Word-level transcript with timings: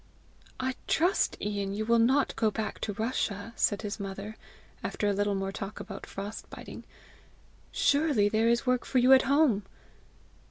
"I 0.59 0.73
trust, 0.87 1.37
Ian, 1.39 1.75
you 1.75 1.85
will 1.85 1.99
not 1.99 2.35
go 2.35 2.49
back 2.49 2.79
to 2.79 2.93
Russia!" 2.93 3.53
said 3.55 3.83
his 3.83 3.99
mother, 3.99 4.35
after 4.83 5.07
a 5.07 5.13
little 5.13 5.35
more 5.35 5.51
talk 5.51 5.79
about 5.79 6.07
frost 6.07 6.49
biting. 6.49 6.85
"Surely 7.71 8.27
there 8.27 8.49
is 8.49 8.65
work 8.65 8.83
for 8.83 8.97
you 8.97 9.13
at 9.13 9.21
home!" 9.29 9.61